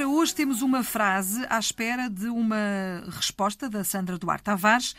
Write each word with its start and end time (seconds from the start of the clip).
Ora, 0.00 0.08
hoje 0.08 0.34
temos 0.34 0.62
uma 0.62 0.82
frase 0.82 1.44
à 1.50 1.58
espera 1.58 2.08
de 2.08 2.26
uma 2.28 3.04
resposta 3.10 3.68
da 3.68 3.84
Sandra 3.84 4.16
Duarte 4.16 4.44
Tavares. 4.44 4.96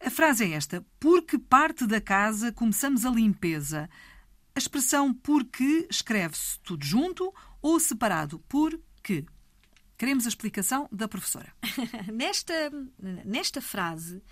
A 0.00 0.08
frase 0.08 0.42
é 0.42 0.52
esta: 0.52 0.82
Porque 0.98 1.36
parte 1.36 1.86
da 1.86 2.00
casa 2.00 2.50
começamos 2.50 3.04
a 3.04 3.10
limpeza. 3.10 3.90
A 4.54 4.58
expressão 4.58 5.12
porque 5.12 5.86
escreve-se 5.90 6.58
tudo 6.60 6.82
junto 6.82 7.30
ou 7.60 7.78
separado 7.78 8.38
por 8.48 8.80
que. 9.02 9.26
Queremos 9.98 10.24
a 10.24 10.30
explicação 10.30 10.88
da 10.90 11.06
professora. 11.06 11.52
nesta, 12.10 12.54
nesta 13.26 13.60
frase, 13.60 14.22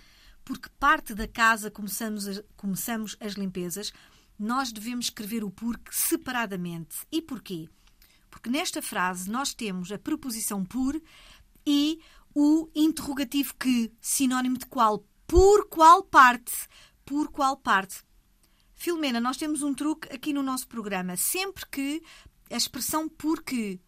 porque 0.43 0.67
parte 0.79 1.13
da 1.13 1.27
casa 1.27 1.69
começamos, 1.69 2.27
a, 2.27 2.43
começamos 2.55 3.15
as 3.19 3.33
limpezas, 3.33 3.93
nós 4.39 4.71
devemos 4.71 5.05
escrever 5.05 5.43
o 5.43 5.51
porque 5.51 5.91
separadamente. 5.91 7.05
E 7.11 7.21
porquê? 7.21 7.69
Porque 8.29 8.49
nesta 8.49 8.81
frase 8.81 9.29
nós 9.29 9.53
temos 9.53 9.91
a 9.91 9.97
preposição 9.97 10.63
por 10.63 10.99
e 11.65 11.99
o 12.33 12.69
interrogativo 12.75 13.55
que, 13.55 13.91
sinónimo 13.99 14.57
de 14.57 14.65
qual? 14.65 15.05
Por 15.25 15.67
qual 15.67 16.03
parte? 16.03 16.53
Por 17.05 17.29
qual 17.29 17.57
parte? 17.57 18.03
Filomena, 18.75 19.19
nós 19.19 19.37
temos 19.37 19.63
um 19.63 19.73
truque 19.73 20.13
aqui 20.13 20.31
no 20.31 20.43
nosso 20.43 20.67
programa. 20.67 21.17
Sempre 21.17 21.65
que 21.65 22.03
a 22.51 22.55
expressão 22.55 23.09
porque 23.09 23.79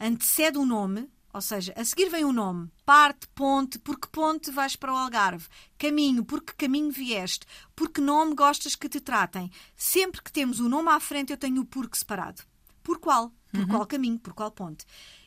antecede 0.00 0.58
o 0.58 0.64
nome, 0.64 1.10
ou 1.32 1.40
seja, 1.40 1.74
a 1.76 1.84
seguir 1.84 2.08
vem 2.08 2.24
o 2.24 2.32
nome, 2.32 2.70
parte, 2.86 3.28
ponte, 3.34 3.78
porque 3.78 4.08
ponte 4.08 4.50
vais 4.50 4.76
para 4.76 4.92
o 4.92 4.96
Algarve, 4.96 5.46
caminho, 5.76 6.24
porque 6.24 6.52
caminho 6.54 6.90
vieste, 6.90 7.46
porque 7.76 8.00
nome 8.00 8.34
gostas 8.34 8.74
que 8.74 8.88
te 8.88 9.00
tratem. 9.00 9.50
Sempre 9.76 10.22
que 10.22 10.32
temos 10.32 10.58
o 10.58 10.68
nome 10.68 10.88
à 10.90 11.00
frente, 11.00 11.32
eu 11.32 11.36
tenho 11.36 11.62
o 11.62 11.66
porque 11.66 11.98
separado. 11.98 12.42
Por 12.82 12.98
qual? 12.98 13.32
Por 13.54 13.60
uhum. 13.60 13.68
qual 13.68 13.86
caminho? 13.86 14.18
Por 14.18 14.34
qual 14.34 14.50
ponte? 14.50 14.84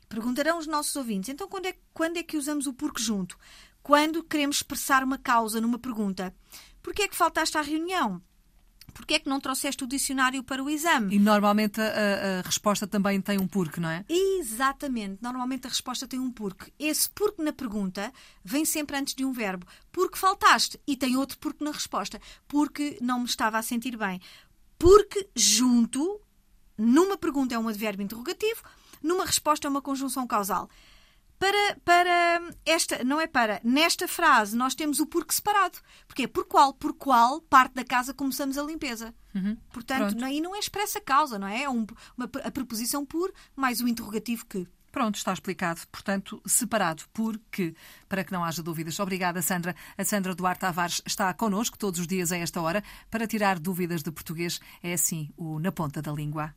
Perguntarão 0.09 0.58
os 0.58 0.67
nossos 0.67 0.95
ouvintes, 0.97 1.30
então 1.30 1.47
quando 1.47 1.67
é, 1.67 1.75
quando 1.94 2.17
é 2.17 2.23
que 2.23 2.38
usamos 2.38 2.67
o 2.67 2.73
porque 2.73 3.02
junto? 3.02 3.38
Quando 3.81 4.22
queremos 4.22 4.58
expressar 4.58 5.02
uma 5.02 5.17
causa 5.17 5.61
numa 5.61 5.80
pergunta. 5.80 6.36
Porquê 6.83 7.03
é 7.03 7.08
que 7.08 7.16
faltaste 7.16 7.58
à 7.58 7.61
reunião? 7.61 8.22
Porquê 8.94 9.14
é 9.14 9.20
que 9.20 9.30
não 9.30 9.39
trouxeste 9.39 9.83
o 9.83 9.88
dicionário 9.88 10.44
para 10.44 10.64
o 10.64 10.70
exame? 10.70 11.16
E 11.16 11.20
normalmente 11.20 11.80
a, 11.80 12.39
a, 12.39 12.42
resposta 12.42 12.88
também 12.88 13.22
tem 13.22 13.39
um 13.39 13.48
porquê, 13.48 13.80
não 13.80 13.89
é? 13.89 14.03
Exatamente. 14.09 15.20
Normalmente 15.22 15.67
a 15.67 15.70
resposta 15.70 16.08
tem 16.08 16.20
um 16.20 16.31
porquê. 16.31 16.73
Esse 16.80 17.09
porquê 17.09 17.44
na 17.44 17.53
pergunta 17.53 18.11
vem 18.44 18.66
sempre 18.66 18.98
antes 18.98 19.14
de 19.14 19.23
um 19.23 19.31
verbo. 19.31 19.67
Porque 19.92 20.17
faltaste. 20.17 20.80
E 20.88 20.98
tem 20.98 21.16
outro 21.16 21.38
porquê 21.38 21.64
na 21.64 21.72
resposta. 21.72 22.20
Porque 22.48 22.98
não 23.00 23.20
me 23.20 23.25
estava 23.25 23.58
a 23.58 23.61
sentir 23.61 23.95
bem. 23.95 24.20
Porque 24.80 25.30
junto, 25.36 26.20
pergunta 27.18 27.56
é 27.56 27.60
um 27.60 27.68
advérbio 27.68 28.04
interrogativo, 28.04 28.64
numa 29.02 29.26
resposta 29.26 29.68
é 29.68 29.70
uma 29.70 29.82
conjunção 29.82 30.26
causal. 30.26 30.70
Para, 31.40 31.78
para 31.86 32.42
esta, 32.66 33.04
não 33.04 33.22
é 33.22 33.28
para, 33.28 33.62
nesta 33.64 34.08
frase 34.08 34.58
nós 34.58 34.73
temos 34.73 35.00
o 35.00 35.06
porquê 35.06 35.36
separado. 35.36 35.78
Porque 36.08 36.23
é 36.23 36.28
por 36.28 36.45
qual, 36.45 36.73
por 36.73 36.94
qual 36.94 37.42
parte 37.42 37.76
da 37.76 37.86
casa 37.86 38.14
começamos 38.14 38.58
a 38.58 38.64
limpeza. 38.64 39.14
Uhum. 39.36 39.56
Portanto, 39.72 40.23
aí 40.26 40.42
não 40.42 40.56
é 40.56 40.60
expressa 40.60 41.00
causa, 41.00 41.38
não 41.38 41.48
é? 41.48 41.64
É 41.64 41.70
um, 41.70 41.86
uma, 42.18 42.30
a 42.44 42.52
preposição 42.52 43.06
por 43.06 43.32
mais 43.56 43.82
o 43.82 43.88
interrogativo 43.88 44.45
que. 44.48 44.68
Pronto, 44.92 45.16
está 45.16 45.32
explicado. 45.32 45.82
Portanto, 45.92 46.42
separado 46.44 47.04
por 47.14 47.40
que, 47.52 47.76
para 48.10 48.23
que 48.23 48.32
não 48.32 48.44
haja 48.44 48.64
dúvidas. 48.64 49.00
Obrigada, 49.00 49.40
Sandra. 49.44 49.76
A 49.95 50.04
Sandra 50.04 50.34
Duarte 50.34 50.62
Tavares 50.62 51.04
está 51.06 51.32
connosco 51.36 51.78
todos 51.78 52.00
os 52.00 52.08
dias 52.08 52.32
a 52.32 52.38
esta 52.38 52.60
hora 52.60 52.84
para 53.12 53.28
tirar 53.28 53.60
dúvidas 53.60 54.02
de 54.02 54.12
português. 54.12 54.60
É 54.82 54.94
assim 54.94 55.30
o 55.38 55.60
Na 55.60 55.72
Ponta 55.72 56.02
da 56.02 56.12
Língua. 56.12 56.56